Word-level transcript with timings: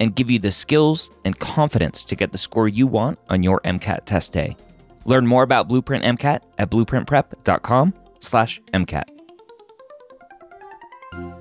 and 0.00 0.14
give 0.14 0.30
you 0.30 0.38
the 0.38 0.52
skills 0.52 1.10
and 1.24 1.38
confidence 1.38 2.04
to 2.06 2.16
get 2.16 2.32
the 2.32 2.38
score 2.38 2.68
you 2.68 2.86
want 2.86 3.18
on 3.28 3.42
your 3.42 3.60
MCAT 3.64 4.04
test 4.04 4.32
day. 4.32 4.56
Learn 5.04 5.26
more 5.26 5.42
about 5.42 5.68
Blueprint 5.68 6.04
MCAT 6.04 6.40
at 6.58 6.70
blueprintprep.com 6.70 7.94
slash 8.18 8.60
MCAT. 8.72 9.04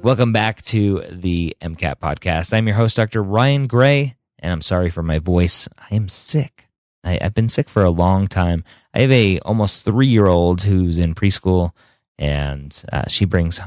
Welcome 0.02 0.32
back 0.32 0.62
to 0.64 1.04
the 1.12 1.56
MCAT 1.62 1.96
podcast. 2.00 2.54
I'm 2.54 2.68
your 2.68 2.76
host, 2.76 2.96
Dr. 2.96 3.24
Ryan 3.24 3.68
Gray, 3.68 4.16
and 4.40 4.54
I'm 4.54 4.62
sorry 4.62 4.90
for 4.90 5.02
my 5.02 5.20
voice. 5.20 5.68
I 5.78 5.96
am 5.96 6.08
sick. 6.08 6.68
I, 7.04 7.18
have 7.22 7.34
been 7.34 7.50
sick 7.50 7.70
for 7.70 7.84
a 7.84 7.90
long 7.90 8.28
time. 8.28 8.64
I 8.94 9.02
have 9.02 9.12
a 9.12 9.40
almost 9.40 9.84
three 9.84 10.08
year 10.08 10.28
old 10.28 10.62
who's 10.62 10.98
in 10.98 11.16
preschool, 11.16 11.72
and 12.18 12.84
uh, 12.92 13.06
she 13.08 13.26
brings 13.26 13.60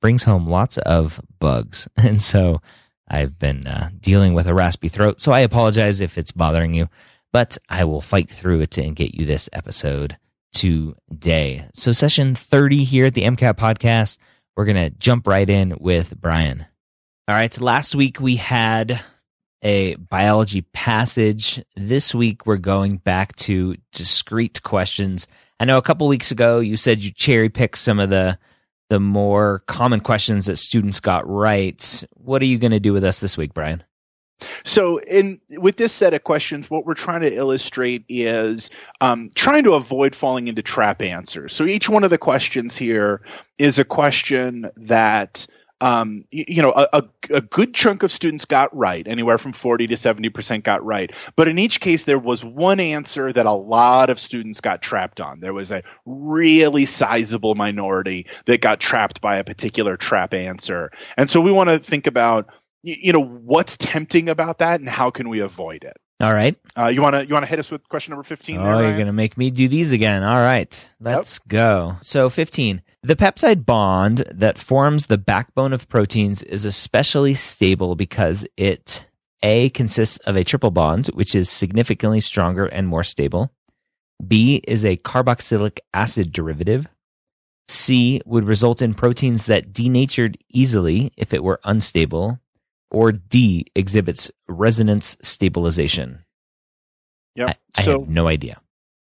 brings 0.00 0.24
home 0.24 0.46
lots 0.46 0.78
of 0.78 1.20
bugs, 1.38 1.88
and 1.96 2.20
so 2.20 2.60
I've 3.10 3.38
been 3.38 3.66
uh, 3.66 3.90
dealing 4.00 4.34
with 4.34 4.46
a 4.46 4.54
raspy 4.54 4.88
throat, 4.88 5.20
so 5.20 5.32
I 5.32 5.40
apologize 5.40 6.00
if 6.00 6.16
it's 6.16 6.32
bothering 6.32 6.74
you, 6.74 6.88
but 7.32 7.58
I 7.68 7.84
will 7.84 8.00
fight 8.00 8.30
through 8.30 8.60
it 8.60 8.78
and 8.78 8.94
get 8.94 9.14
you 9.14 9.26
this 9.26 9.48
episode 9.52 10.16
today. 10.52 11.66
So, 11.74 11.92
session 11.92 12.34
30 12.34 12.84
here 12.84 13.06
at 13.06 13.14
the 13.14 13.22
MCAT 13.22 13.54
podcast, 13.54 14.18
we're 14.56 14.64
going 14.64 14.76
to 14.76 14.90
jump 14.90 15.26
right 15.26 15.48
in 15.48 15.74
with 15.80 16.18
Bryan. 16.20 16.66
All 17.28 17.34
right, 17.34 17.52
so 17.52 17.64
last 17.64 17.94
week 17.94 18.20
we 18.20 18.36
had 18.36 19.00
a 19.62 19.94
biology 19.96 20.62
passage. 20.62 21.62
This 21.76 22.14
week 22.14 22.46
we're 22.46 22.56
going 22.56 22.96
back 22.96 23.36
to 23.36 23.76
discrete 23.92 24.62
questions. 24.62 25.26
I 25.58 25.64
know 25.64 25.78
a 25.78 25.82
couple 25.82 26.08
weeks 26.08 26.30
ago 26.30 26.60
you 26.60 26.76
said 26.76 26.98
you 26.98 27.12
cherry 27.12 27.48
picked 27.48 27.78
some 27.78 28.00
of 28.00 28.10
the 28.10 28.38
the 28.90 29.00
more 29.00 29.62
common 29.66 30.00
questions 30.00 30.46
that 30.46 30.56
students 30.56 31.00
got 31.00 31.26
right. 31.26 32.04
What 32.14 32.42
are 32.42 32.46
you 32.46 32.58
going 32.58 32.72
to 32.72 32.80
do 32.80 32.92
with 32.92 33.04
us 33.04 33.20
this 33.20 33.38
week, 33.38 33.54
Bryan? 33.54 33.84
So, 34.64 34.98
in 34.98 35.40
with 35.58 35.76
this 35.76 35.92
set 35.92 36.12
of 36.12 36.24
questions, 36.24 36.70
what 36.70 36.86
we're 36.86 36.94
trying 36.94 37.20
to 37.20 37.32
illustrate 37.32 38.04
is 38.08 38.70
um, 39.00 39.28
trying 39.34 39.64
to 39.64 39.74
avoid 39.74 40.14
falling 40.14 40.48
into 40.48 40.62
trap 40.62 41.02
answers. 41.02 41.52
So, 41.52 41.66
each 41.66 41.88
one 41.88 42.04
of 42.04 42.10
the 42.10 42.18
questions 42.18 42.76
here 42.76 43.22
is 43.58 43.78
a 43.78 43.84
question 43.84 44.70
that 44.76 45.46
um, 45.80 46.24
you, 46.30 46.44
you, 46.48 46.62
know, 46.62 46.72
a, 46.72 47.02
a, 47.30 47.40
good 47.40 47.74
chunk 47.74 48.02
of 48.02 48.12
students 48.12 48.44
got 48.44 48.74
right, 48.76 49.06
anywhere 49.06 49.38
from 49.38 49.52
40 49.52 49.86
to 49.88 49.94
70% 49.94 50.62
got 50.62 50.84
right. 50.84 51.10
But 51.36 51.48
in 51.48 51.58
each 51.58 51.80
case, 51.80 52.04
there 52.04 52.18
was 52.18 52.44
one 52.44 52.80
answer 52.80 53.32
that 53.32 53.46
a 53.46 53.52
lot 53.52 54.10
of 54.10 54.18
students 54.18 54.60
got 54.60 54.82
trapped 54.82 55.20
on. 55.20 55.40
There 55.40 55.54
was 55.54 55.72
a 55.72 55.82
really 56.04 56.84
sizable 56.84 57.54
minority 57.54 58.26
that 58.44 58.60
got 58.60 58.80
trapped 58.80 59.20
by 59.20 59.36
a 59.36 59.44
particular 59.44 59.96
trap 59.96 60.34
answer. 60.34 60.90
And 61.16 61.30
so 61.30 61.40
we 61.40 61.52
want 61.52 61.70
to 61.70 61.78
think 61.78 62.06
about, 62.06 62.52
you 62.82 63.12
know, 63.12 63.24
what's 63.24 63.76
tempting 63.76 64.28
about 64.28 64.58
that 64.58 64.80
and 64.80 64.88
how 64.88 65.10
can 65.10 65.28
we 65.28 65.40
avoid 65.40 65.84
it? 65.84 65.96
All 66.20 66.34
right. 66.34 66.54
Uh, 66.76 66.88
you 66.88 67.00
want 67.00 67.16
to 67.16 67.26
you 67.26 67.32
want 67.32 67.44
to 67.44 67.48
hit 67.48 67.58
us 67.58 67.70
with 67.70 67.88
question 67.88 68.12
number 68.12 68.22
fifteen? 68.22 68.58
Oh, 68.58 68.64
there, 68.64 68.82
you're 68.82 68.94
going 68.94 69.06
to 69.06 69.12
make 69.12 69.38
me 69.38 69.50
do 69.50 69.68
these 69.68 69.92
again. 69.92 70.22
All 70.22 70.34
right, 70.34 70.90
let's 71.00 71.40
yep. 71.44 71.48
go. 71.48 71.96
So 72.02 72.28
fifteen. 72.28 72.82
The 73.02 73.16
peptide 73.16 73.64
bond 73.64 74.24
that 74.30 74.58
forms 74.58 75.06
the 75.06 75.16
backbone 75.16 75.72
of 75.72 75.88
proteins 75.88 76.42
is 76.42 76.66
especially 76.66 77.32
stable 77.32 77.96
because 77.96 78.46
it 78.58 79.06
a 79.42 79.70
consists 79.70 80.18
of 80.18 80.36
a 80.36 80.44
triple 80.44 80.70
bond, 80.70 81.06
which 81.08 81.34
is 81.34 81.48
significantly 81.48 82.20
stronger 82.20 82.66
and 82.66 82.86
more 82.86 83.02
stable. 83.02 83.50
B 84.26 84.60
is 84.68 84.84
a 84.84 84.98
carboxylic 84.98 85.78
acid 85.94 86.30
derivative. 86.30 86.86
C 87.68 88.20
would 88.26 88.44
result 88.44 88.82
in 88.82 88.92
proteins 88.92 89.46
that 89.46 89.72
denatured 89.72 90.36
easily 90.50 91.12
if 91.16 91.32
it 91.32 91.42
were 91.42 91.60
unstable 91.64 92.38
or 92.90 93.12
D 93.12 93.66
exhibits 93.74 94.30
resonance 94.48 95.16
stabilization? 95.22 96.24
Yeah, 97.34 97.52
I, 97.76 97.82
so, 97.82 98.00
have 98.00 98.08
no 98.08 98.28
idea. 98.28 98.60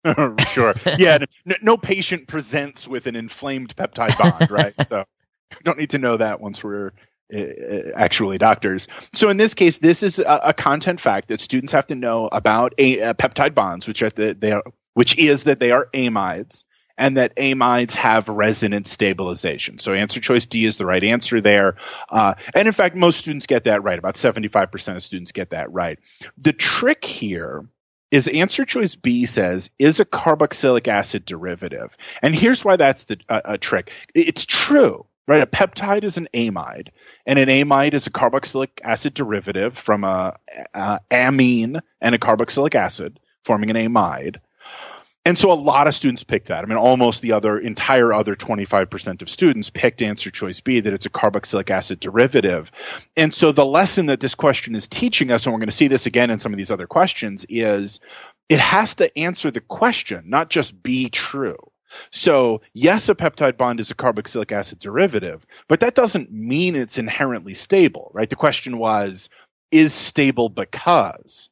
sure. 0.48 0.74
Yeah, 0.98 1.18
no, 1.44 1.54
no, 1.62 1.76
patient 1.76 2.26
presents 2.26 2.88
with 2.88 3.06
an 3.06 3.16
inflamed 3.16 3.74
peptide 3.76 4.16
bond, 4.18 4.50
right? 4.50 4.74
so 4.86 5.04
don't 5.64 5.78
need 5.78 5.90
to 5.90 5.98
know 5.98 6.16
that 6.16 6.40
once 6.40 6.64
we're 6.64 6.92
uh, 7.34 7.92
actually 7.94 8.38
doctors. 8.38 8.88
So 9.14 9.28
in 9.28 9.36
this 9.36 9.54
case, 9.54 9.78
this 9.78 10.02
is 10.02 10.18
a, 10.18 10.40
a, 10.44 10.52
content 10.52 11.00
fact 11.00 11.28
that 11.28 11.40
students 11.40 11.72
have 11.72 11.86
to 11.88 11.94
know 11.94 12.28
about 12.32 12.74
a, 12.78 13.00
uh, 13.00 13.14
peptide 13.14 13.54
bonds, 13.54 13.86
which 13.86 14.02
are 14.02 14.10
the, 14.10 14.34
they 14.34 14.52
are, 14.52 14.64
which 14.94 15.18
is 15.18 15.44
that 15.44 15.60
they 15.60 15.70
are 15.70 15.88
amides 15.94 16.64
and 16.98 17.16
that 17.16 17.36
amides 17.36 17.94
have 17.94 18.28
resonance 18.28 18.90
stabilization. 18.90 19.78
So 19.78 19.92
answer 19.92 20.20
choice 20.20 20.46
D 20.46 20.64
is 20.64 20.76
the 20.76 20.86
right 20.86 21.02
answer 21.02 21.40
there. 21.40 21.76
Uh, 22.08 22.34
and 22.54 22.68
in 22.68 22.74
fact, 22.74 22.94
most 22.94 23.20
students 23.20 23.46
get 23.46 23.64
that 23.64 23.82
right. 23.82 23.98
About 23.98 24.14
75% 24.14 24.96
of 24.96 25.02
students 25.02 25.32
get 25.32 25.50
that 25.50 25.72
right. 25.72 25.98
The 26.38 26.52
trick 26.52 27.04
here 27.04 27.66
is 28.10 28.26
answer 28.28 28.64
choice 28.64 28.96
B 28.96 29.26
says 29.26 29.70
is 29.78 30.00
a 30.00 30.04
carboxylic 30.04 30.88
acid 30.88 31.24
derivative. 31.24 31.96
And 32.22 32.34
here's 32.34 32.64
why 32.64 32.76
that's 32.76 33.04
the 33.04 33.18
uh, 33.28 33.40
a 33.44 33.58
trick. 33.58 33.92
It's 34.14 34.44
true. 34.44 35.06
Right, 35.28 35.42
a 35.42 35.46
peptide 35.46 36.02
is 36.02 36.16
an 36.16 36.26
amide, 36.34 36.88
and 37.24 37.38
an 37.38 37.46
amide 37.46 37.94
is 37.94 38.08
a 38.08 38.10
carboxylic 38.10 38.80
acid 38.82 39.14
derivative 39.14 39.78
from 39.78 40.02
a, 40.02 40.36
a 40.74 40.98
amine 41.12 41.82
and 42.00 42.14
a 42.16 42.18
carboxylic 42.18 42.74
acid, 42.74 43.20
forming 43.44 43.70
an 43.70 43.76
amide. 43.76 44.38
And 45.26 45.36
so 45.36 45.52
a 45.52 45.54
lot 45.54 45.86
of 45.86 45.94
students 45.94 46.24
picked 46.24 46.48
that. 46.48 46.64
I 46.64 46.66
mean, 46.66 46.78
almost 46.78 47.20
the 47.20 47.32
other 47.32 47.58
entire 47.58 48.12
other 48.12 48.34
25% 48.34 49.20
of 49.20 49.28
students 49.28 49.68
picked 49.68 50.00
answer 50.00 50.30
choice 50.30 50.60
B 50.60 50.80
that 50.80 50.94
it's 50.94 51.04
a 51.04 51.10
carboxylic 51.10 51.68
acid 51.68 52.00
derivative. 52.00 52.72
And 53.16 53.32
so 53.32 53.52
the 53.52 53.64
lesson 53.64 54.06
that 54.06 54.20
this 54.20 54.34
question 54.34 54.74
is 54.74 54.88
teaching 54.88 55.30
us, 55.30 55.44
and 55.44 55.52
we're 55.52 55.60
going 55.60 55.68
to 55.68 55.76
see 55.76 55.88
this 55.88 56.06
again 56.06 56.30
in 56.30 56.38
some 56.38 56.52
of 56.52 56.56
these 56.56 56.70
other 56.70 56.86
questions, 56.86 57.44
is 57.50 58.00
it 58.48 58.60
has 58.60 58.94
to 58.96 59.16
answer 59.18 59.50
the 59.50 59.60
question, 59.60 60.24
not 60.28 60.48
just 60.48 60.82
be 60.82 61.10
true. 61.10 61.70
So, 62.10 62.62
yes, 62.72 63.08
a 63.08 63.14
peptide 63.14 63.56
bond 63.56 63.80
is 63.80 63.90
a 63.90 63.96
carboxylic 63.96 64.52
acid 64.52 64.78
derivative, 64.78 65.44
but 65.68 65.80
that 65.80 65.94
doesn't 65.94 66.32
mean 66.32 66.76
it's 66.76 66.98
inherently 66.98 67.54
stable, 67.54 68.10
right? 68.14 68.30
The 68.30 68.36
question 68.36 68.78
was, 68.78 69.28
is 69.70 69.92
stable 69.92 70.48
because? 70.48 71.50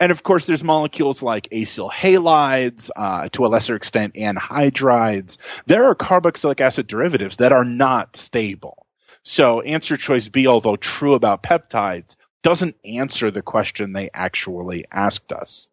And 0.00 0.12
of 0.12 0.22
course, 0.22 0.46
there's 0.46 0.64
molecules 0.64 1.22
like 1.22 1.48
acyl 1.50 1.90
halides, 1.90 2.90
uh, 2.94 3.28
to 3.32 3.44
a 3.44 3.48
lesser 3.48 3.76
extent, 3.76 4.14
anhydrides. 4.14 5.38
There 5.66 5.84
are 5.84 5.94
carboxylic 5.94 6.60
acid 6.60 6.86
derivatives 6.86 7.38
that 7.38 7.52
are 7.52 7.64
not 7.64 8.16
stable. 8.16 8.86
So 9.24 9.60
answer 9.60 9.96
choice 9.96 10.28
B, 10.28 10.46
although 10.46 10.76
true 10.76 11.14
about 11.14 11.42
peptides, 11.42 12.16
doesn't 12.42 12.76
answer 12.84 13.30
the 13.30 13.42
question 13.42 13.92
they 13.92 14.10
actually 14.14 14.84
asked 14.90 15.32
us. 15.32 15.66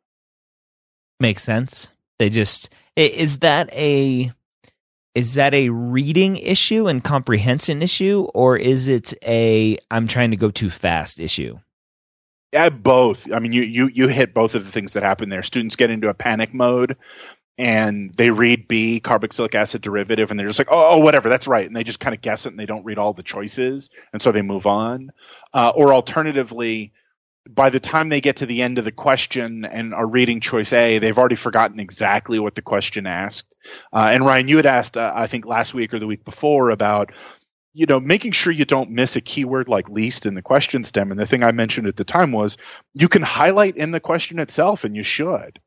Makes 1.19 1.43
sense. 1.43 1.89
They 2.19 2.29
just 2.29 2.69
is 2.95 3.39
that 3.39 3.71
a 3.73 4.31
is 5.13 5.35
that 5.35 5.53
a 5.53 5.69
reading 5.69 6.35
issue 6.37 6.87
and 6.87 7.03
comprehension 7.03 7.81
issue 7.81 8.27
or 8.33 8.57
is 8.57 8.87
it 8.87 9.13
a 9.23 9.77
I'm 9.89 10.07
trying 10.07 10.31
to 10.31 10.37
go 10.37 10.51
too 10.51 10.69
fast 10.69 11.19
issue? 11.19 11.59
Yeah, 12.55 12.69
both. 12.69 13.29
I 13.33 13.39
mean, 13.39 13.51
you 13.51 13.63
you 13.63 13.89
you 13.93 14.07
hit 14.07 14.33
both 14.33 14.55
of 14.55 14.63
the 14.63 14.71
things 14.71 14.93
that 14.93 15.03
happen 15.03 15.27
there. 15.27 15.43
Students 15.43 15.75
get 15.75 15.89
into 15.89 16.07
a 16.07 16.13
panic 16.13 16.53
mode, 16.53 16.95
and 17.57 18.13
they 18.15 18.29
read 18.29 18.69
B 18.69 19.01
carboxylic 19.03 19.53
acid 19.55 19.81
derivative, 19.81 20.31
and 20.31 20.39
they're 20.39 20.47
just 20.47 20.59
like, 20.59 20.71
oh, 20.71 20.91
oh 20.91 20.99
whatever, 20.99 21.27
that's 21.27 21.49
right, 21.49 21.67
and 21.67 21.75
they 21.75 21.83
just 21.83 21.99
kind 21.99 22.15
of 22.15 22.21
guess 22.21 22.45
it, 22.45 22.51
and 22.51 22.57
they 22.57 22.65
don't 22.65 22.85
read 22.85 22.97
all 22.97 23.11
the 23.11 23.23
choices, 23.23 23.89
and 24.13 24.21
so 24.21 24.31
they 24.31 24.41
move 24.41 24.67
on. 24.67 25.11
Uh, 25.53 25.73
or 25.75 25.93
alternatively, 25.93 26.93
by 27.49 27.69
the 27.69 27.81
time 27.81 28.07
they 28.07 28.21
get 28.21 28.37
to 28.37 28.45
the 28.45 28.61
end 28.61 28.77
of 28.77 28.85
the 28.85 28.91
question 28.93 29.65
and 29.65 29.93
are 29.93 30.07
reading 30.07 30.39
choice 30.39 30.71
A, 30.71 30.99
they've 30.99 31.17
already 31.17 31.35
forgotten 31.35 31.81
exactly 31.81 32.39
what 32.39 32.55
the 32.55 32.61
question 32.61 33.05
asked. 33.05 33.53
Uh, 33.91 34.11
and 34.13 34.25
Ryan, 34.25 34.47
you 34.47 34.55
had 34.55 34.65
asked, 34.65 34.95
uh, 34.95 35.11
I 35.13 35.27
think 35.27 35.45
last 35.45 35.73
week 35.73 35.93
or 35.93 35.99
the 35.99 36.07
week 36.07 36.23
before 36.23 36.69
about, 36.69 37.11
you 37.75 37.85
know, 37.85 37.99
making 37.99 38.31
sure 38.31 38.53
you 38.53 38.63
don't 38.63 38.91
miss 38.91 39.17
a 39.17 39.21
keyword 39.21 39.67
like 39.67 39.89
least 39.89 40.25
in 40.25 40.33
the 40.33 40.41
question 40.41 40.85
stem. 40.85 41.11
And 41.11 41.19
the 41.19 41.25
thing 41.25 41.43
I 41.43 41.51
mentioned 41.51 41.87
at 41.87 41.97
the 41.97 42.05
time 42.05 42.31
was 42.31 42.55
you 42.93 43.09
can 43.09 43.21
highlight 43.21 43.75
in 43.75 43.91
the 43.91 43.99
question 43.99 44.39
itself, 44.39 44.85
and 44.85 44.95
you 44.95 45.03
should. 45.03 45.59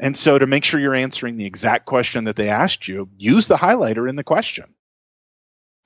And 0.00 0.16
so 0.16 0.36
to 0.36 0.48
make 0.48 0.64
sure 0.64 0.80
you're 0.80 0.96
answering 0.96 1.36
the 1.36 1.46
exact 1.46 1.86
question 1.86 2.24
that 2.24 2.34
they 2.34 2.48
asked 2.48 2.88
you, 2.88 3.08
use 3.16 3.46
the 3.46 3.56
highlighter 3.56 4.08
in 4.08 4.16
the 4.16 4.24
question. 4.24 4.74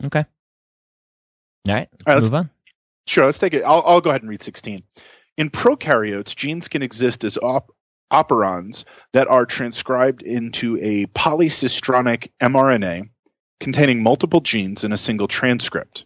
Okay. 0.03 0.25
All 1.69 1.75
right. 1.75 1.89
Let's 1.93 2.07
All 2.07 2.15
right, 2.15 2.23
move 2.23 2.33
let's, 2.33 2.33
on. 2.33 2.51
Sure. 3.07 3.25
Let's 3.27 3.39
take 3.39 3.53
it. 3.53 3.63
I'll, 3.63 3.83
I'll 3.85 4.01
go 4.01 4.09
ahead 4.09 4.23
and 4.23 4.31
read 4.31 4.43
16. 4.43 4.83
In 5.37 5.51
prokaryotes, 5.51 6.35
genes 6.35 6.69
can 6.69 6.81
exist 6.81 7.23
as 7.23 7.37
op- 7.37 7.71
operons 8.11 8.85
that 9.13 9.29
are 9.29 9.45
transcribed 9.45 10.23
into 10.23 10.79
a 10.81 11.05
polycistronic 11.07 12.31
mRNA 12.41 13.11
containing 13.61 14.03
multiple 14.03 14.41
genes 14.41 14.85
in 14.85 14.93
a 14.93 14.97
single 14.97 15.29
transcript. 15.29 16.05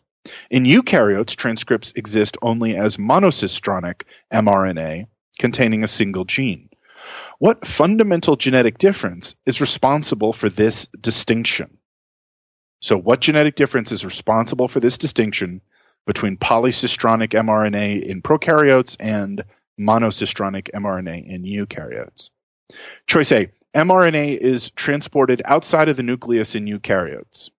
In 0.50 0.64
eukaryotes, 0.64 1.34
transcripts 1.34 1.92
exist 1.96 2.36
only 2.42 2.76
as 2.76 2.96
monocistronic 2.96 4.02
mRNA 4.32 5.06
containing 5.38 5.82
a 5.82 5.88
single 5.88 6.24
gene. 6.24 6.68
What 7.38 7.66
fundamental 7.66 8.36
genetic 8.36 8.76
difference 8.76 9.34
is 9.46 9.60
responsible 9.60 10.32
for 10.32 10.50
this 10.50 10.86
distinction? 11.00 11.78
So, 12.80 12.96
what 12.98 13.20
genetic 13.20 13.56
difference 13.56 13.92
is 13.92 14.04
responsible 14.04 14.68
for 14.68 14.80
this 14.80 14.98
distinction 14.98 15.60
between 16.06 16.36
polycistronic 16.36 17.28
mRNA 17.28 18.02
in 18.02 18.22
prokaryotes 18.22 18.96
and 19.00 19.44
monocistronic 19.78 20.70
mRNA 20.74 21.26
in 21.26 21.42
eukaryotes. 21.42 22.30
Choice 23.06 23.32
A 23.32 23.50
mRNA 23.74 24.36
is 24.36 24.70
transported 24.70 25.42
outside 25.44 25.88
of 25.88 25.96
the 25.96 26.02
nucleus 26.02 26.54
in 26.54 26.66
eukaryotes. 26.66 27.50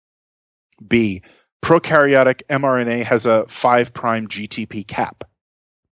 B. 0.85 1.21
Prokaryotic 1.61 2.43
mRNA 2.49 3.03
has 3.03 3.25
a 3.25 3.45
5' 3.47 3.93
GTP 3.93 4.85
cap. 4.85 5.23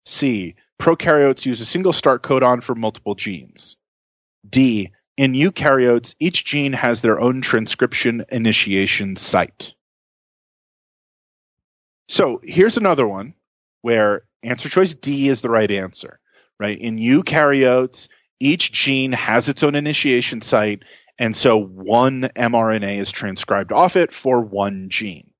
C. 0.06 0.56
Prokaryotes 0.80 1.46
use 1.46 1.62
a 1.62 1.66
single 1.66 1.94
start 1.94 2.24
codon 2.24 2.64
for 2.64 2.74
multiple 2.74 3.16
genes. 3.16 3.75
D. 4.48 4.92
In 5.18 5.34
eukaryotes, 5.34 6.16
each 6.19 6.46
gene 6.46 6.74
has 6.74 7.02
their 7.02 7.19
own 7.19 7.42
transcription 7.42 8.25
initiation 8.30 9.16
site. 9.16 9.74
So 12.08 12.40
here's 12.44 12.78
another 12.78 13.08
one 13.08 13.34
where 13.81 14.24
answer 14.44 14.69
choice 14.69 14.96
D 14.96 15.28
is 15.28 15.42
the 15.42 15.50
right 15.50 15.69
answer, 15.69 16.19
right? 16.60 16.78
In 16.78 16.98
eukaryotes, 16.98 18.08
each 18.39 18.72
gene 18.72 19.12
has 19.13 19.50
its 19.50 19.63
own 19.63 19.75
initiation 19.75 20.42
site, 20.42 20.84
and 21.18 21.36
so 21.36 21.57
one 21.57 22.22
mRNA 22.22 22.98
is 22.98 23.12
transcribed 23.12 23.72
off 23.72 23.95
it 23.95 24.13
for 24.13 24.42
one 24.42 24.89
gene. 24.89 25.31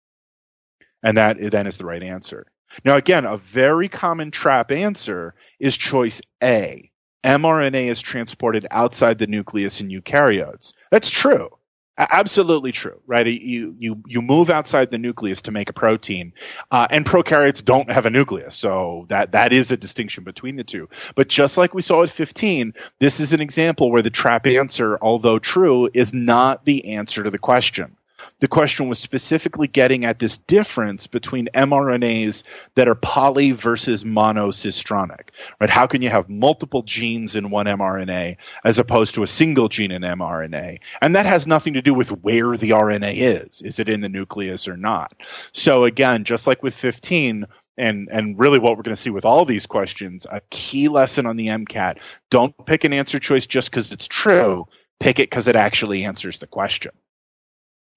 And 1.04 1.18
that 1.18 1.38
then 1.40 1.68
is 1.68 1.78
the 1.78 1.86
right 1.86 2.02
answer. 2.02 2.48
Now, 2.84 2.96
again, 2.96 3.26
a 3.26 3.38
very 3.38 3.88
common 3.88 4.32
trap 4.32 4.72
answer 4.72 5.36
is 5.60 5.78
choice 5.78 6.22
A. 6.44 6.92
mRNA 7.24 7.90
is 7.90 8.02
transported 8.02 8.66
outside 8.72 9.18
the 9.18 9.28
nucleus 9.28 9.82
in 9.82 9.90
eukaryotes. 9.90 10.74
That's 10.92 11.10
true. 11.10 11.50
Absolutely 12.00 12.72
true, 12.72 13.02
right? 13.08 13.26
You 13.26 13.76
you 13.80 14.04
you 14.06 14.22
move 14.22 14.52
outside 14.52 14.92
the 14.92 15.00
nucleus 15.00 15.42
to 15.44 15.52
make 15.52 15.70
a 15.72 15.74
protein, 15.74 16.34
uh, 16.70 16.86
and 16.92 17.04
prokaryotes 17.04 17.66
don't 17.66 17.92
have 17.92 18.06
a 18.06 18.12
nucleus, 18.12 18.54
so 18.54 19.08
that 19.10 19.32
that 19.32 19.52
is 19.52 19.72
a 19.72 19.78
distinction 19.78 20.24
between 20.24 20.58
the 20.58 20.64
two. 20.64 20.90
But 21.16 21.28
just 21.28 21.58
like 21.58 21.74
we 21.74 21.82
saw 21.82 22.04
at 22.04 22.12
15, 22.12 22.76
this 23.00 23.20
is 23.20 23.34
an 23.34 23.42
example 23.42 23.90
where 23.90 24.04
the 24.04 24.12
trap 24.12 24.46
answer, 24.46 25.00
although 25.02 25.40
true, 25.40 25.90
is 25.92 26.14
not 26.14 26.66
the 26.66 26.94
answer 26.94 27.24
to 27.24 27.32
the 27.32 27.40
question 27.40 27.97
the 28.40 28.48
question 28.48 28.88
was 28.88 29.00
specifically 29.00 29.68
getting 29.68 30.06
at 30.06 30.20
this 30.20 30.38
difference 30.38 31.08
between 31.08 31.50
mRNAs 31.54 32.44
that 32.76 32.88
are 32.88 32.96
poly 32.96 33.52
versus 33.52 34.04
monocistronic, 34.04 35.30
right? 35.60 35.70
How 35.70 35.88
can 35.88 36.02
you 36.02 36.10
have 36.10 36.30
multiple 36.30 36.84
genes 36.84 37.36
in 37.36 37.50
one 37.50 37.66
mRNA 37.66 38.38
as 38.64 38.80
opposed 38.80 39.16
to 39.16 39.24
a 39.24 39.28
single 39.28 39.70
gene 39.70 39.92
in 39.92 40.02
mRNA? 40.02 40.80
And 41.02 41.16
that 41.16 41.26
has 41.26 41.48
nothing 41.48 41.74
to 41.74 41.82
do 41.82 41.94
with 41.94 42.10
where 42.10 42.56
the 42.56 42.72
RNA 42.72 43.14
is. 43.16 43.62
Is 43.62 43.80
it 43.80 43.90
in 43.90 44.02
the 44.02 44.10
nucleus 44.10 44.68
or 44.68 44.78
not? 44.78 45.14
So 45.52 45.86
again, 45.86 46.24
just 46.24 46.48
like 46.48 46.64
with 46.64 46.76
15, 46.76 47.46
and 47.78 48.10
and 48.12 48.40
really 48.40 48.60
what 48.60 48.76
we're 48.76 48.84
going 48.84 48.96
to 48.96 49.02
see 49.02 49.10
with 49.10 49.26
all 49.26 49.46
these 49.46 49.68
questions, 49.68 50.26
a 50.30 50.42
key 50.50 50.88
lesson 50.88 51.26
on 51.26 51.38
the 51.38 51.48
MCAT: 51.48 52.00
don't 52.30 52.54
pick 52.66 52.84
an 52.84 52.94
answer 52.94 53.20
choice 53.20 53.46
just 53.46 53.70
because 53.70 53.92
it's 53.92 54.08
true. 54.08 54.68
Pick 55.00 55.20
it 55.20 55.30
because 55.30 55.48
it 55.48 55.56
actually 55.56 56.06
answers 56.06 56.40
the 56.40 56.48
question. 56.48 56.92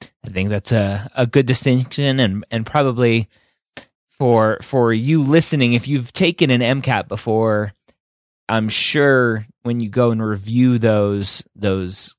I 0.02 0.30
think 0.30 0.50
that's 0.50 0.72
a, 0.72 1.10
a 1.14 1.26
good 1.26 1.46
distinction 1.46 2.20
and, 2.20 2.44
and 2.50 2.66
probably 2.66 3.28
for 4.20 4.58
for 4.60 4.92
you 4.92 5.22
listening, 5.22 5.72
if 5.72 5.88
you've 5.88 6.12
taken 6.12 6.50
an 6.50 6.60
MCAT 6.60 7.08
before, 7.08 7.72
I'm 8.50 8.68
sure 8.68 9.46
when 9.62 9.80
you 9.80 9.88
go 9.88 10.10
and 10.10 10.22
review 10.22 10.78
those 10.78 11.42
those 11.56 12.14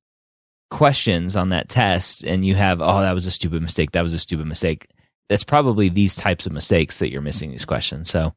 questions 0.71 1.35
on 1.35 1.49
that 1.49 1.69
test 1.69 2.23
and 2.23 2.43
you 2.43 2.55
have, 2.55 2.81
oh, 2.81 3.01
that 3.01 3.13
was 3.13 3.27
a 3.27 3.31
stupid 3.31 3.61
mistake, 3.61 3.91
that 3.91 4.01
was 4.01 4.13
a 4.13 4.19
stupid 4.19 4.47
mistake. 4.47 4.87
That's 5.29 5.43
probably 5.43 5.89
these 5.89 6.15
types 6.15 6.47
of 6.47 6.53
mistakes 6.53 6.99
that 6.99 7.11
you're 7.11 7.21
missing 7.21 7.51
these 7.51 7.65
questions. 7.65 8.09
So 8.09 8.33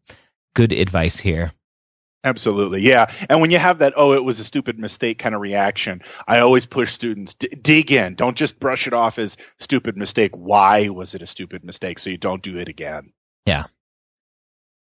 good 0.55 0.73
advice 0.73 1.17
here. 1.17 1.52
Absolutely. 2.25 2.81
Yeah. 2.81 3.12
And 3.29 3.43
when 3.43 3.50
you 3.50 3.59
have 3.59 3.79
that, 3.79 3.93
oh, 3.97 4.15
it 4.15 4.25
was 4.25 4.41
a 4.41 4.44
stupid 4.44 4.79
mistake 4.79 5.19
kind 5.19 5.35
of 5.35 5.43
reaction, 5.43 6.03
I 6.26 6.41
always 6.41 6.65
push 6.65 6.91
students 6.91 7.35
d- 7.35 7.49
dig 7.49 7.93
in. 7.93 8.15
Don't 8.15 8.37
just 8.37 8.59
brush 8.59 8.87
it 8.87 8.94
off 8.94 9.19
as 9.19 9.37
stupid 9.59 9.97
mistake. 9.99 10.35
Why 10.35 10.88
was 10.88 11.15
it 11.15 11.21
a 11.21 11.26
stupid 11.26 11.65
mistake? 11.65 11.99
So 11.99 12.09
you 12.09 12.17
don't 12.17 12.43
do 12.43 12.56
it 12.56 12.69
again. 12.69 13.12
Yeah. 13.44 13.67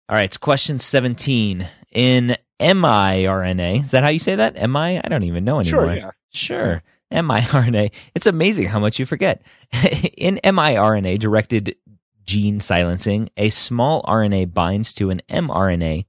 All 0.07 0.15
right. 0.15 0.23
It's 0.23 0.37
question 0.37 0.77
17. 0.77 1.67
In 1.91 2.37
miRNA, 2.61 3.83
is 3.83 3.91
that 3.91 4.03
how 4.03 4.09
you 4.09 4.19
say 4.19 4.35
that? 4.35 4.55
Mi? 4.55 4.99
I 4.99 5.09
don't 5.09 5.25
even 5.25 5.43
know 5.43 5.59
anymore. 5.59 5.93
Sure. 5.93 5.93
Yeah. 5.93 6.11
Sure. 6.31 6.83
miRNA. 7.11 7.91
It's 8.15 8.25
amazing 8.25 8.69
how 8.69 8.79
much 8.79 8.99
you 8.99 9.05
forget. 9.05 9.41
In 10.17 10.39
miRNA 10.43 11.19
directed 11.19 11.75
gene 12.23 12.61
silencing, 12.61 13.29
a 13.35 13.49
small 13.49 14.01
RNA 14.03 14.53
binds 14.53 14.93
to 14.93 15.09
an 15.09 15.21
mRNA 15.29 16.05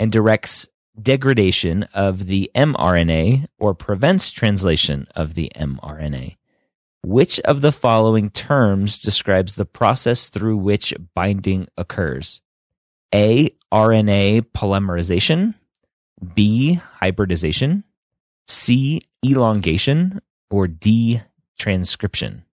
and 0.00 0.10
directs 0.10 0.66
degradation 1.02 1.84
of 1.94 2.26
the 2.26 2.50
mRNA 2.54 3.46
or 3.58 3.74
prevents 3.74 4.30
translation 4.30 5.06
of 5.14 5.34
the 5.34 5.50
mRNA. 5.56 6.36
Which 7.02 7.38
of 7.40 7.60
the 7.60 7.72
following 7.72 8.30
terms 8.30 8.98
describes 8.98 9.54
the 9.54 9.64
process 9.64 10.28
through 10.28 10.56
which 10.56 10.92
binding 11.14 11.68
occurs? 11.76 12.40
A. 13.14 13.50
RNA 13.72 14.46
polymerization. 14.52 15.54
B. 16.34 16.74
Hybridization. 16.74 17.84
C. 18.48 19.00
Elongation. 19.24 20.20
Or 20.50 20.66
D. 20.66 21.20
Transcription. 21.58 22.44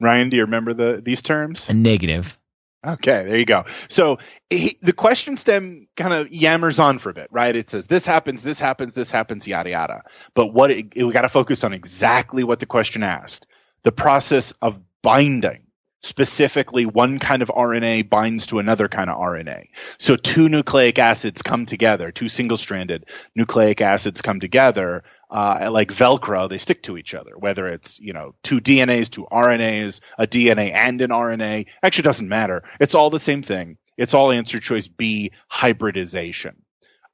Ryan, 0.00 0.28
do 0.28 0.36
you 0.36 0.44
remember 0.44 0.74
the 0.74 1.00
these 1.02 1.22
terms? 1.22 1.68
A 1.68 1.74
negative. 1.74 2.38
Okay, 2.86 3.24
there 3.24 3.38
you 3.38 3.44
go. 3.44 3.64
So 3.88 4.18
he, 4.50 4.78
the 4.82 4.92
question 4.92 5.36
stem 5.36 5.88
kind 5.96 6.12
of 6.12 6.28
yammers 6.28 6.82
on 6.82 6.98
for 6.98 7.10
a 7.10 7.14
bit, 7.14 7.28
right? 7.30 7.54
It 7.54 7.70
says 7.70 7.86
this 7.86 8.04
happens, 8.06 8.42
this 8.42 8.58
happens, 8.58 8.94
this 8.94 9.10
happens, 9.10 9.46
yada 9.46 9.70
yada. 9.70 10.02
But 10.34 10.48
what 10.48 10.70
it, 10.70 10.92
it, 10.94 11.04
we 11.04 11.12
got 11.12 11.22
to 11.22 11.28
focus 11.28 11.64
on 11.64 11.72
exactly 11.72 12.44
what 12.44 12.60
the 12.60 12.66
question 12.66 13.02
asked: 13.02 13.46
the 13.84 13.92
process 13.92 14.52
of 14.60 14.80
binding. 15.02 15.63
Specifically, 16.04 16.84
one 16.84 17.18
kind 17.18 17.40
of 17.40 17.48
RNA 17.48 18.10
binds 18.10 18.48
to 18.48 18.58
another 18.58 18.88
kind 18.88 19.08
of 19.08 19.18
RNA. 19.18 19.68
So 19.98 20.16
two 20.16 20.50
nucleic 20.50 20.98
acids 20.98 21.40
come 21.40 21.64
together, 21.64 22.12
two 22.12 22.28
single-stranded 22.28 23.06
nucleic 23.34 23.80
acids 23.80 24.20
come 24.20 24.38
together 24.38 25.02
uh, 25.30 25.70
like 25.72 25.88
Velcro, 25.88 26.48
they 26.48 26.58
stick 26.58 26.82
to 26.82 26.96
each 26.96 27.14
other. 27.14 27.32
Whether 27.36 27.66
it's 27.68 27.98
you 27.98 28.12
know 28.12 28.34
two 28.42 28.60
DNAs, 28.60 29.08
two 29.10 29.26
RNAs, 29.32 30.00
a 30.18 30.26
DNA 30.26 30.72
and 30.72 31.00
an 31.00 31.10
RNA, 31.10 31.66
actually 31.82 32.02
doesn't 32.02 32.28
matter. 32.28 32.62
It's 32.80 32.94
all 32.94 33.10
the 33.10 33.18
same 33.18 33.42
thing. 33.42 33.78
It's 33.96 34.14
all 34.14 34.30
answer 34.30 34.60
choice 34.60 34.88
B, 34.88 35.32
hybridization. 35.48 36.56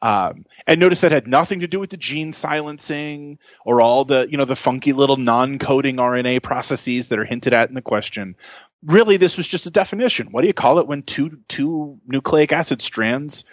Um, 0.02 0.46
and 0.66 0.80
notice 0.80 1.02
that 1.02 1.12
had 1.12 1.26
nothing 1.26 1.60
to 1.60 1.66
do 1.66 1.78
with 1.78 1.90
the 1.90 1.96
gene 1.96 2.32
silencing 2.32 3.38
or 3.64 3.80
all 3.80 4.04
the 4.04 4.26
you 4.30 4.38
know 4.38 4.46
the 4.46 4.56
funky 4.56 4.92
little 4.92 5.16
non-coding 5.16 5.96
RNA 5.96 6.42
processes 6.42 7.08
that 7.08 7.18
are 7.18 7.24
hinted 7.24 7.52
at 7.52 7.68
in 7.68 7.74
the 7.74 7.82
question. 7.82 8.36
Really, 8.82 9.18
this 9.18 9.36
was 9.36 9.46
just 9.46 9.66
a 9.66 9.70
definition. 9.70 10.28
What 10.30 10.40
do 10.40 10.46
you 10.46 10.54
call 10.54 10.78
it 10.78 10.86
when 10.86 11.02
two 11.02 11.40
two 11.48 11.98
nucleic 12.06 12.52
acid 12.52 12.80
strands 12.80 13.44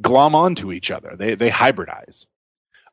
glom 0.00 0.36
onto 0.36 0.72
each 0.72 0.90
other? 0.90 1.16
They 1.16 1.34
they 1.34 1.50
hybridize. 1.50 2.26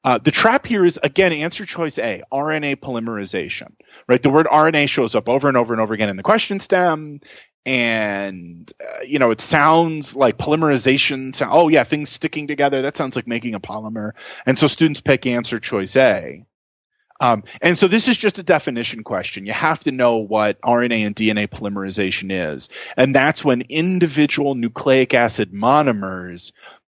Uh, 0.04 0.20
the 0.20 0.32
trap 0.32 0.68
here 0.68 0.86
is 0.86 1.00
again 1.02 1.34
answer 1.34 1.66
choice 1.66 1.98
A, 2.00 2.24
RNA 2.32 2.78
polymerization. 2.78 3.74
Right, 4.08 4.22
the 4.22 4.30
word 4.30 4.48
RNA 4.48 4.90
shows 4.90 5.16
up 5.16 5.30
over 5.30 5.48
and 5.48 5.58
over 5.58 5.74
and 5.74 5.82
over 5.82 5.94
again 5.94 6.10
in 6.10 6.18
the 6.18 6.24
question 6.24 6.60
stem. 6.60 7.22
And 7.65 8.72
uh, 8.79 9.01
you 9.01 9.19
know 9.19 9.31
it 9.31 9.41
sounds 9.41 10.15
like 10.15 10.38
polymerization 10.38 11.34
so, 11.34 11.48
oh 11.50 11.67
yeah 11.67 11.84
things 11.84 12.10
sticking 12.10 12.48
together. 12.48 12.81
That 12.81 12.98
sounds 12.98 13.15
like 13.15 13.27
making 13.27 13.55
a 13.55 13.60
polymer. 13.60 14.12
And 14.45 14.57
so 14.57 14.67
students 14.67 15.01
pick 15.01 15.25
answer 15.25 15.60
choice 15.60 15.95
a. 15.95 16.45
Um, 17.22 17.45
and 17.62 17.77
so 17.77 17.88
this 17.88 18.10
is 18.10 18.17
just 18.17 18.39
a 18.39 18.43
definition 18.43 19.03
question. 19.03 19.45
You 19.45 19.53
have 19.53 19.79
to 19.86 19.91
know 19.91 20.17
what 20.17 20.60
rna 20.62 21.05
and 21.05 21.15
dna 21.15 21.48
polymerization 21.48 22.29
is. 22.31 22.69
And 22.98 23.15
that's 23.15 23.43
when 23.43 23.62
individual 23.69 24.55
nucleic 24.55 25.13
acid 25.13 25.53
monomers 25.53 26.51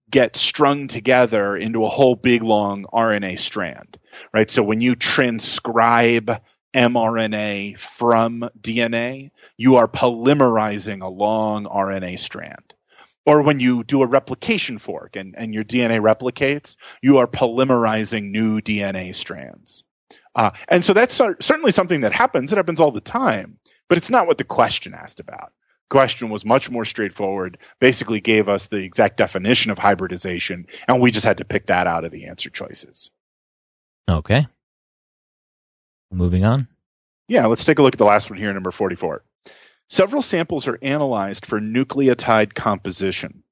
get 0.09 0.35
strung 0.35 0.87
together 0.87 1.57
into 1.57 1.83
a 1.83 1.89
whole 1.89 2.15
big 2.15 2.41
long 2.43 2.85
rna 2.85 3.37
strand 3.37 3.97
right? 4.33 4.49
So 4.49 4.63
when 4.63 4.81
you 4.81 4.95
transcribe 4.95 6.41
mRNA 6.73 7.77
from 7.77 8.49
DNA, 8.59 9.31
you 9.57 9.75
are 9.75 9.87
polymerizing 9.87 11.01
a 11.01 11.07
long 11.07 11.65
RNA 11.65 12.19
strand. 12.19 12.73
Or 13.25 13.41
when 13.41 13.59
you 13.59 13.83
do 13.83 14.01
a 14.01 14.07
replication 14.07 14.79
fork 14.79 15.15
and, 15.15 15.35
and 15.37 15.53
your 15.53 15.63
DNA 15.63 16.01
replicates, 16.01 16.75
you 17.01 17.17
are 17.17 17.27
polymerizing 17.27 18.31
new 18.31 18.59
DNA 18.59 19.15
strands. 19.15 19.83
Uh, 20.35 20.51
and 20.67 20.83
so 20.83 20.93
that's 20.93 21.13
certainly 21.13 21.71
something 21.71 22.01
that 22.01 22.11
happens. 22.11 22.51
It 22.51 22.57
happens 22.57 22.79
all 22.79 22.91
the 22.91 23.01
time, 23.01 23.59
but 23.87 23.97
it's 23.97 24.09
not 24.09 24.27
what 24.27 24.37
the 24.37 24.43
question 24.43 24.93
asked 24.93 25.19
about. 25.19 25.53
Question 25.89 26.29
was 26.29 26.43
much 26.43 26.71
more 26.71 26.85
straightforward, 26.85 27.59
basically 27.79 28.19
gave 28.19 28.49
us 28.49 28.67
the 28.67 28.77
exact 28.77 29.17
definition 29.17 29.71
of 29.71 29.77
hybridization, 29.77 30.65
and 30.87 30.99
we 30.99 31.11
just 31.11 31.25
had 31.25 31.37
to 31.37 31.45
pick 31.45 31.67
that 31.67 31.87
out 31.87 32.03
of 32.03 32.11
the 32.11 32.25
answer 32.25 32.49
choices. 32.49 33.11
Okay. 34.09 34.47
Moving 36.13 36.46
on. 36.46 36.67
Yeah, 37.27 37.48
let's 37.48 37.65
take 37.65 37.79
a 37.79 37.82
look 37.82 37.96
at 37.96 37.98
the 37.98 38.05
last 38.05 38.29
one 38.29 38.38
here, 38.38 38.53
number 38.53 38.72
44. 38.72 39.24
Several 39.89 40.22
samples 40.22 40.67
are 40.67 40.77
analyzed 40.82 41.46
for 41.46 41.60
nucleotide 41.60 42.53
composition. 42.53 43.43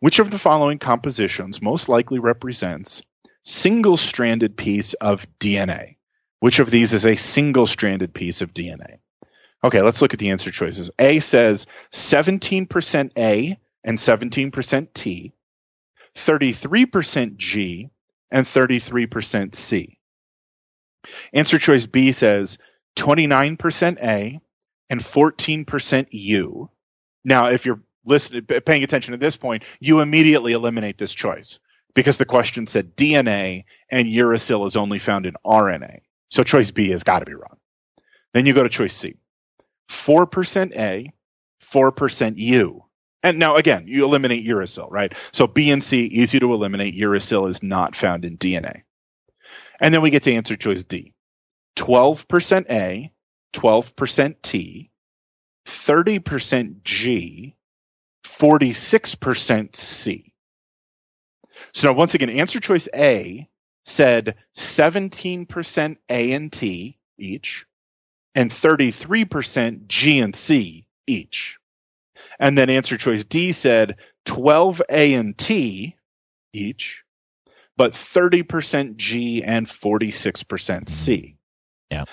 Which 0.00 0.18
of 0.18 0.30
the 0.30 0.38
following 0.38 0.78
compositions 0.78 1.62
most 1.62 1.88
likely 1.88 2.18
represents 2.18 3.02
single 3.44 3.96
stranded 3.96 4.56
piece 4.56 4.94
of 4.94 5.26
DNA? 5.38 5.96
Which 6.40 6.58
of 6.58 6.70
these 6.70 6.92
is 6.92 7.06
a 7.06 7.16
single 7.16 7.66
stranded 7.66 8.12
piece 8.14 8.40
of 8.40 8.54
DNA? 8.54 8.98
Okay, 9.62 9.82
let's 9.82 10.02
look 10.02 10.12
at 10.12 10.18
the 10.18 10.30
answer 10.30 10.50
choices. 10.50 10.90
A 10.98 11.20
says 11.20 11.66
17% 11.92 13.10
A 13.16 13.56
and 13.84 13.98
17% 13.98 14.88
T, 14.94 15.32
33% 16.16 17.36
G, 17.36 17.90
and 18.30 18.44
33% 18.44 19.54
C. 19.54 19.98
Answer 21.32 21.58
choice 21.58 21.86
B 21.86 22.12
says 22.12 22.58
29% 22.96 24.02
A 24.02 24.40
and 24.90 25.00
14% 25.00 26.06
U. 26.10 26.70
Now, 27.24 27.48
if 27.48 27.66
you're 27.66 27.80
listening, 28.04 28.42
paying 28.42 28.82
attention 28.82 29.14
at 29.14 29.20
this 29.20 29.36
point, 29.36 29.64
you 29.80 30.00
immediately 30.00 30.52
eliminate 30.52 30.98
this 30.98 31.14
choice 31.14 31.60
because 31.94 32.18
the 32.18 32.24
question 32.24 32.66
said 32.66 32.96
DNA 32.96 33.64
and 33.90 34.06
uracil 34.06 34.66
is 34.66 34.76
only 34.76 34.98
found 34.98 35.26
in 35.26 35.34
RNA. 35.44 36.00
So 36.30 36.42
choice 36.42 36.70
B 36.70 36.90
has 36.90 37.04
got 37.04 37.20
to 37.20 37.26
be 37.26 37.34
wrong. 37.34 37.58
Then 38.32 38.46
you 38.46 38.54
go 38.54 38.62
to 38.62 38.68
choice 38.68 38.94
C. 38.94 39.16
4% 39.88 40.74
A, 40.76 41.12
4% 41.62 42.32
U. 42.36 42.84
And 43.22 43.38
now 43.38 43.56
again, 43.56 43.84
you 43.86 44.04
eliminate 44.04 44.46
uracil, 44.46 44.90
right? 44.90 45.14
So 45.32 45.46
B 45.46 45.70
and 45.70 45.82
C, 45.82 46.04
easy 46.04 46.40
to 46.40 46.52
eliminate. 46.52 46.96
Uracil 46.96 47.48
is 47.48 47.62
not 47.62 47.94
found 47.94 48.24
in 48.24 48.36
DNA. 48.36 48.82
And 49.80 49.92
then 49.92 50.02
we 50.02 50.10
get 50.10 50.24
to 50.24 50.32
answer 50.32 50.56
choice 50.56 50.84
D 50.84 51.14
12% 51.76 52.70
A, 52.70 53.12
12% 53.54 54.34
T, 54.42 54.90
30% 55.66 56.82
G, 56.82 57.56
46% 58.24 59.76
C. 59.76 60.32
So 61.72 61.88
now, 61.88 61.94
once 61.94 62.14
again, 62.14 62.30
answer 62.30 62.60
choice 62.60 62.88
A 62.94 63.48
said 63.84 64.36
17% 64.56 65.96
A 66.08 66.32
and 66.32 66.52
T 66.52 66.98
each, 67.18 67.66
and 68.34 68.50
33% 68.50 69.86
G 69.86 70.20
and 70.20 70.34
C 70.34 70.86
each. 71.06 71.58
And 72.38 72.56
then 72.56 72.70
answer 72.70 72.96
choice 72.96 73.24
D 73.24 73.52
said 73.52 73.96
12 74.24 74.82
A 74.88 75.14
and 75.14 75.36
T 75.36 75.96
each, 76.52 77.04
but 77.76 77.92
30% 77.92 78.96
G 78.96 79.42
and 79.42 79.66
46% 79.66 80.88
C. 80.88 81.36
Yeah. 81.90 82.04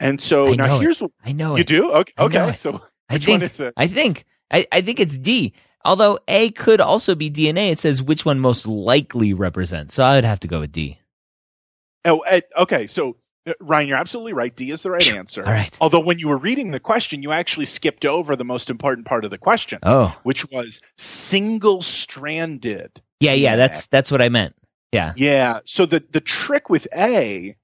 And 0.00 0.20
so 0.20 0.52
I 0.52 0.56
now 0.56 0.78
here's 0.78 1.00
it. 1.00 1.04
what 1.04 1.12
I 1.24 1.32
know 1.32 1.56
you 1.56 1.62
it. 1.62 1.66
do. 1.66 1.92
Okay. 1.92 2.12
I 2.18 2.24
okay. 2.24 2.52
So 2.54 2.82
I 3.08 3.18
think 3.18 3.40
one 3.40 3.42
is 3.42 3.60
it? 3.60 3.74
I 3.76 3.86
think 3.86 4.24
I, 4.50 4.66
I 4.72 4.80
think 4.80 5.00
it's 5.00 5.18
D. 5.18 5.54
Although 5.84 6.18
A 6.28 6.50
could 6.50 6.80
also 6.80 7.14
be 7.14 7.30
DNA, 7.30 7.70
it 7.70 7.78
says 7.78 8.02
which 8.02 8.24
one 8.24 8.40
most 8.40 8.66
likely 8.66 9.34
represents. 9.34 9.94
So 9.94 10.02
I 10.02 10.16
would 10.16 10.24
have 10.24 10.40
to 10.40 10.48
go 10.48 10.60
with 10.60 10.72
D. 10.72 10.98
Oh, 12.04 12.20
eh, 12.20 12.40
okay. 12.58 12.86
So 12.86 13.16
uh, 13.46 13.52
Ryan, 13.60 13.88
you're 13.88 13.98
absolutely 13.98 14.32
right. 14.32 14.54
D 14.54 14.70
is 14.70 14.82
the 14.82 14.90
right 14.90 15.06
answer. 15.08 15.44
All 15.44 15.52
right. 15.52 15.76
Although 15.80 16.00
when 16.00 16.18
you 16.18 16.28
were 16.28 16.38
reading 16.38 16.70
the 16.70 16.80
question, 16.80 17.22
you 17.22 17.32
actually 17.32 17.66
skipped 17.66 18.06
over 18.06 18.36
the 18.36 18.44
most 18.44 18.70
important 18.70 19.06
part 19.06 19.24
of 19.24 19.30
the 19.30 19.38
question, 19.38 19.78
Oh, 19.82 20.16
which 20.22 20.48
was 20.50 20.80
single-stranded. 20.96 23.00
yeah, 23.20 23.32
yeah. 23.32 23.56
That's 23.56 23.86
that's 23.86 24.10
what 24.10 24.22
I 24.22 24.28
meant. 24.28 24.54
Yeah. 24.94 25.12
Yeah. 25.16 25.60
So 25.64 25.86
the 25.86 26.02
the 26.10 26.20
trick 26.20 26.70
with 26.70 26.86
A, 26.94 27.56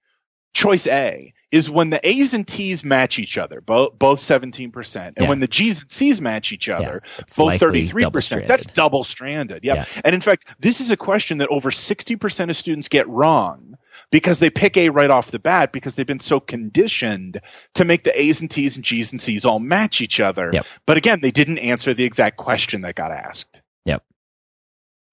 choice 0.52 0.87
A, 0.87 1.32
is 1.50 1.68
when 1.70 1.90
the 1.90 2.00
A's 2.06 2.34
and 2.34 2.46
T's 2.46 2.84
match 2.84 3.18
each 3.18 3.38
other, 3.38 3.60
both 3.60 3.99
both 3.99 4.20
seventeen 4.20 4.70
percent, 4.70 5.14
and 5.16 5.25
Yeah. 5.25 5.28
when 5.30 5.40
the 5.40 5.49
G's 5.49 5.82
and 5.82 5.90
C's 5.90 6.20
match 6.20 6.52
each 6.52 6.68
other, 6.68 7.02
It's 7.18 7.37
both 7.37 7.58
thirty 7.58 7.87
three 7.87 8.02
percent. 8.04 8.12
double-stranded. 8.12 8.49
That's 8.49 8.66
double 8.66 9.04
stranded. 9.04 9.64
Yep. 9.64 9.76
Yeah. 9.76 9.84
And 10.04 10.14
in 10.14 10.20
fact, 10.20 10.46
this 10.60 10.80
is 10.80 10.90
a 10.90 10.96
question 10.96 11.38
that 11.38 11.49
over 11.49 11.70
sixty 11.70 12.16
percent 12.16 12.50
of 12.50 12.56
students 12.56 12.88
get 12.88 13.08
wrong 13.08 13.76
because 14.12 14.38
they 14.38 14.50
pick 14.50 14.76
A 14.76 14.88
right 14.90 15.10
off 15.10 15.30
the 15.30 15.38
bat 15.38 15.72
because 15.72 15.94
they've 15.94 16.06
been 16.06 16.20
so 16.20 16.40
conditioned 16.40 17.40
to 17.75 17.84
make 17.84 18.02
the 18.04 18.20
A's 18.20 18.40
and 18.40 18.50
T's 18.50 18.76
and 18.76 18.84
G's 18.84 19.12
and 19.12 19.20
C's 19.20 19.44
all 19.44 19.58
match 19.60 20.00
each 20.00 20.20
other. 20.20 20.50
Yep. 20.52 20.66
But 20.87 20.96
again, 20.96 21.20
they 21.20 21.30
didn't 21.30 21.58
answer 21.58 21.94
the 21.94 22.04
exact 22.04 22.37
question 22.37 22.80
that 22.82 22.94
got 22.94 23.12
asked. 23.12 23.62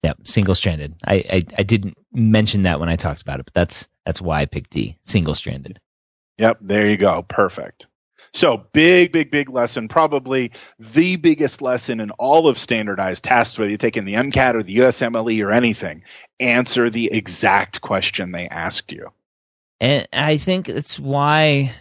Yep. 0.02 0.28
Single 0.28 0.54
stranded. 0.54 0.94
I, 1.04 1.14
I 1.14 1.42
I 1.58 1.62
didn't 1.62 1.98
mention 2.12 2.62
that 2.62 2.78
when 2.80 2.88
I 2.88 2.96
talked 2.96 3.22
about 3.22 3.40
it, 3.40 3.46
but 3.46 3.54
that's 3.54 3.88
that's 4.06 4.22
why 4.22 4.40
I 4.40 4.46
picked 4.46 4.70
D. 4.70 4.96
Single 5.02 5.34
stranded. 5.34 5.80
Yep, 6.38 6.58
there 6.60 6.88
you 6.88 6.96
go. 6.96 7.22
Perfect. 7.22 7.88
So 8.32 8.66
big, 8.72 9.12
big, 9.12 9.30
big 9.30 9.50
lesson. 9.50 9.88
Probably 9.88 10.52
the 10.78 11.16
biggest 11.16 11.62
lesson 11.62 12.00
in 12.00 12.10
all 12.12 12.46
of 12.46 12.58
standardized 12.58 13.24
tests, 13.24 13.58
whether 13.58 13.70
you're 13.70 13.78
taking 13.78 14.04
the 14.04 14.14
MCAT 14.14 14.54
or 14.54 14.62
the 14.62 14.76
USMLE 14.76 15.44
or 15.44 15.50
anything. 15.50 16.02
Answer 16.38 16.90
the 16.90 17.12
exact 17.12 17.80
question 17.80 18.32
they 18.32 18.48
asked 18.48 18.92
you. 18.92 19.08
And 19.80 20.06
I 20.12 20.36
think 20.36 20.68
it's 20.68 20.98
why 20.98 21.72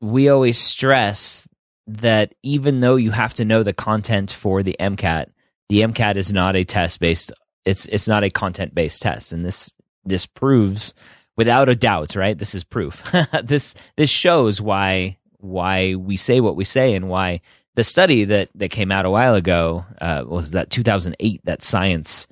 we 0.00 0.28
always 0.28 0.58
stress 0.58 1.48
that 1.86 2.34
even 2.42 2.80
though 2.80 2.96
you 2.96 3.10
have 3.10 3.34
to 3.34 3.44
know 3.44 3.62
the 3.62 3.72
content 3.72 4.32
for 4.32 4.62
the 4.62 4.76
MCAT, 4.78 5.28
the 5.68 5.82
MCAT 5.82 6.16
is 6.16 6.32
not 6.32 6.56
a 6.56 6.64
test 6.64 7.00
based 7.00 7.32
it's 7.64 7.86
it's 7.86 8.08
not 8.08 8.24
a 8.24 8.30
content 8.30 8.74
based 8.74 9.02
test. 9.02 9.32
And 9.32 9.44
this 9.44 9.74
this 10.04 10.26
proves 10.26 10.94
without 11.36 11.68
a 11.68 11.74
doubt, 11.74 12.14
right? 12.16 12.36
This 12.36 12.54
is 12.54 12.64
proof. 12.64 13.02
this 13.44 13.74
this 13.96 14.10
shows 14.10 14.60
why 14.60 15.18
why 15.38 15.94
we 15.94 16.16
say 16.16 16.40
what 16.40 16.56
we 16.56 16.64
say 16.64 16.94
and 16.94 17.08
why 17.08 17.40
the 17.74 17.84
study 17.84 18.24
that 18.24 18.50
that 18.54 18.70
came 18.70 18.92
out 18.92 19.06
a 19.06 19.10
while 19.10 19.34
ago 19.34 19.84
uh, 20.00 20.24
was 20.26 20.52
that 20.52 20.70
2008 20.70 21.40
that 21.44 21.62
science 21.62 22.26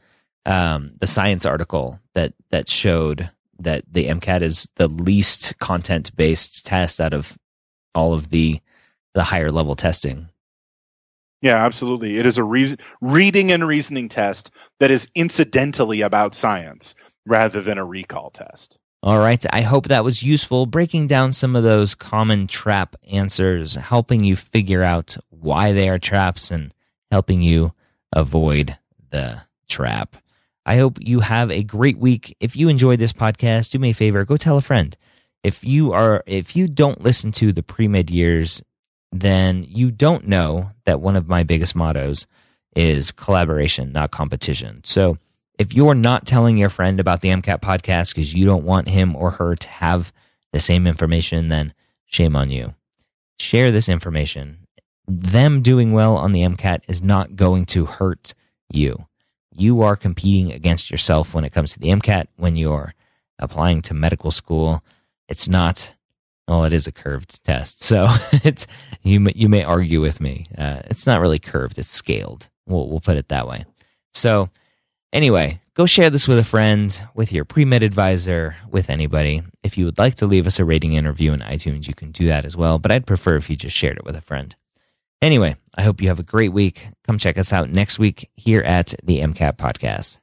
um, 0.45 0.93
the 1.01 1.07
science 1.07 1.47
article 1.47 2.01
that 2.15 2.35
that 2.51 2.69
showed 2.69 3.31
that 3.59 3.85
the 3.91 4.07
MCAT 4.07 4.43
is 4.43 4.69
the 4.77 4.89
least 4.89 5.57
content 5.59 6.15
based 6.17 6.67
test 6.67 7.01
out 7.01 7.15
of 7.15 7.39
all 7.95 8.13
of 8.13 8.31
the 8.31 8.61
the 9.15 9.25
higher 9.25 9.51
level 9.51 9.77
testing. 9.77 10.29
Yeah, 11.43 11.65
absolutely. 11.65 12.19
It 12.19 12.25
is 12.25 12.39
a 12.39 12.45
reason, 12.45 12.79
reading 13.01 13.51
and 13.51 13.67
reasoning 13.67 14.09
test 14.09 14.53
that 14.79 14.93
is 14.93 15.09
incidentally 15.15 16.01
about 16.01 16.35
science 16.35 16.95
rather 17.27 17.61
than 17.61 17.79
a 17.79 17.85
recall 17.85 18.31
test. 18.31 18.79
All 19.03 19.19
right. 19.19 19.45
I 19.53 19.63
hope 19.63 19.89
that 19.89 20.05
was 20.05 20.23
useful, 20.23 20.67
breaking 20.67 21.09
down 21.09 21.33
some 21.33 21.57
of 21.57 21.65
those 21.65 21.97
common 21.97 22.47
trap 22.47 22.95
answers, 23.11 23.75
helping 23.75 24.23
you 24.23 24.37
figure 24.37 24.85
out 24.85 25.17
why 25.31 25.73
they 25.73 25.89
are 25.89 25.99
traps 25.99 26.53
and 26.53 26.73
helping 27.11 27.43
you 27.43 27.73
avoid 28.13 28.79
the 29.11 29.43
trap. 29.69 30.17
I 30.65 30.77
hope 30.77 30.99
you 31.01 31.19
have 31.21 31.51
a 31.51 31.65
great 31.65 31.99
week. 31.99 32.37
If 32.39 32.55
you 32.55 32.69
enjoyed 32.69 33.01
this 33.01 33.13
podcast, 33.13 33.73
do 33.73 33.81
me 33.81 33.91
a 33.91 33.95
favor, 33.95 34.25
go 34.25 34.37
tell 34.37 34.57
a 34.57 34.63
friend. 34.63 34.97
If 35.43 35.65
you 35.65 35.93
are 35.93 36.23
if 36.25 36.55
you 36.55 36.69
don't 36.69 37.01
listen 37.01 37.33
to 37.33 37.53
the 37.53 37.65
pre-med 37.65 38.11
years, 38.11 38.63
then 39.13 39.65
you 39.69 39.91
don't 39.91 40.27
know 40.27 40.71
that 40.87 41.01
one 41.01 41.17
of 41.17 41.29
my 41.29 41.43
biggest 41.43 41.77
mottos 41.77 42.27
is 42.75 43.13
collaboration, 43.13 43.93
not 43.93 44.11
competition. 44.11 44.81
So 44.85 45.19
if 45.59 45.75
you're 45.75 45.95
not 45.95 46.27
telling 46.27 46.57
your 46.57 46.71
friend 46.71 46.99
about 46.99 47.21
the 47.21 47.29
MCAT 47.29 47.61
podcast 47.61 48.15
because 48.15 48.33
you 48.35 48.47
don't 48.47 48.65
want 48.65 48.89
him 48.89 49.15
or 49.15 49.33
her 49.33 49.55
to 49.55 49.69
have 49.69 50.13
the 50.53 50.61
same 50.61 50.87
information, 50.87 51.49
then 51.49 51.75
shame 52.07 52.35
on 52.35 52.51
you. 52.51 52.75
Share 53.39 53.71
this 53.71 53.89
information. 53.89 54.59
them 55.07 55.63
doing 55.63 55.93
well 55.93 56.17
on 56.17 56.33
the 56.33 56.43
MCAT 56.43 56.83
is 56.89 57.03
not 57.03 57.37
going 57.37 57.67
to 57.67 57.85
hurt 57.85 58.35
you. 58.71 59.07
You 59.55 59.83
are 59.83 59.97
competing 59.97 60.53
against 60.53 60.91
yourself 60.91 61.35
when 61.35 61.45
it 61.45 61.53
comes 61.53 61.73
to 61.73 61.81
the 61.81 61.89
MCAT 61.89 62.29
when 62.37 62.57
you're 62.57 62.95
applying 63.39 63.83
to 63.83 63.95
medical 63.95 64.31
school. 64.31 64.83
It's 65.29 65.49
not 65.49 65.95
well, 66.49 66.65
it 66.65 66.73
is 66.73 66.87
a 66.87 66.93
curved 66.93 67.43
test, 67.45 67.83
so 67.83 68.09
it's 68.33 68.67
you. 69.03 69.21
May, 69.21 69.33
you 69.35 69.49
may 69.49 69.65
argue 69.65 70.01
with 70.01 70.21
me. 70.21 70.47
Uh, 70.57 70.83
it's 70.87 71.07
not 71.07 71.21
really 71.21 71.39
curved; 71.39 71.79
it's 71.79 71.89
scaled. 71.89 72.49
We'll 72.67 72.89
we'll 72.89 73.01
put 73.01 73.17
it 73.17 73.29
that 73.29 73.47
way. 73.47 73.65
So, 74.13 74.51
anyway, 75.13 75.61
go 75.75 75.87
share 75.87 76.11
this 76.11 76.29
with 76.29 76.39
a 76.39 76.45
friend, 76.45 77.03
with 77.15 77.33
your 77.33 77.45
pre 77.45 77.65
med 77.65 77.83
advisor, 77.83 78.57
with 78.71 78.91
anybody. 78.91 79.43
If 79.63 79.79
you 79.79 79.85
would 79.85 79.99
like 79.99 80.17
to 80.17 80.27
leave 80.27 80.47
us 80.47 80.59
a 80.59 80.65
rating 80.65 80.95
interview 80.95 81.33
in 81.33 81.41
iTunes, 81.41 81.89
you 81.89 81.95
can 81.95 82.11
do 82.11 82.27
that 82.27 82.45
as 82.45 82.57
well. 82.57 82.79
But 82.79 82.93
I'd 82.93 83.07
prefer 83.07 83.37
if 83.37 83.49
you 83.49 83.57
just 83.57 83.77
shared 83.77 83.97
it 83.97 84.05
with 84.05 84.17
a 84.17 84.21
friend. 84.21 84.55
Anyway, 85.23 85.55
I 85.77 85.83
hope 85.83 86.03
you 86.03 86.09
have 86.09 86.19
a 86.19 86.25
great 86.25 86.53
week. 86.53 86.89
Come 87.07 87.17
check 87.17 87.39
us 87.39 87.53
out 87.53 87.71
next 87.71 87.99
week 88.01 88.29
here 88.35 88.63
at 88.63 88.95
the 89.05 89.21
MCAT 89.21 89.57
Podcast. 89.57 90.19